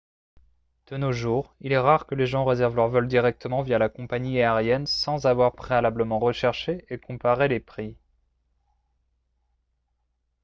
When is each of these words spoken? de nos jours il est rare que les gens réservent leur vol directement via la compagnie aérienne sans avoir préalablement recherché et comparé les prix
de 0.87 0.97
nos 0.97 1.11
jours 1.11 1.53
il 1.59 1.71
est 1.71 1.77
rare 1.77 2.07
que 2.07 2.15
les 2.15 2.25
gens 2.25 2.43
réservent 2.43 2.75
leur 2.75 2.87
vol 2.87 3.07
directement 3.07 3.61
via 3.61 3.77
la 3.77 3.87
compagnie 3.87 4.41
aérienne 4.41 4.87
sans 4.87 5.27
avoir 5.27 5.51
préalablement 5.53 6.17
recherché 6.17 6.87
et 6.89 6.97
comparé 6.97 7.47
les 7.47 7.59
prix 7.59 7.99